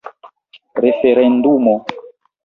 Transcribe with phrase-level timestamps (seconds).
[0.83, 1.73] referendumo